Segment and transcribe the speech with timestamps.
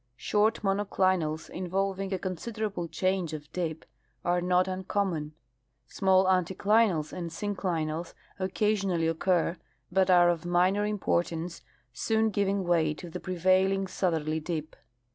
[0.17, 3.85] Short monoclinals involving a considerable change of dip
[4.25, 5.35] are not un common.
[5.85, 9.57] Small anticlinals and synclinals occasionally occur,
[9.91, 11.61] but are of minor importance,
[11.93, 14.75] soon giving way to the prevailing southerly clip.